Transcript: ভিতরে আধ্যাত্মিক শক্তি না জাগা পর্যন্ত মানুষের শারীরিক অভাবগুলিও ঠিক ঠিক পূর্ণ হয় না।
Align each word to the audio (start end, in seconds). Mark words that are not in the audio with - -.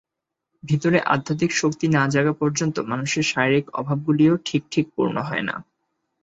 ভিতরে 0.63 0.97
আধ্যাত্মিক 1.05 1.51
শক্তি 1.55 1.85
না 1.87 2.03
জাগা 2.07 2.33
পর্যন্ত 2.33 2.75
মানুষের 2.81 3.23
শারীরিক 3.23 3.65
অভাবগুলিও 3.73 4.33
ঠিক 4.45 4.63
ঠিক 4.71 4.85
পূর্ণ 4.95 5.15
হয় 5.21 5.41
না। 5.41 5.55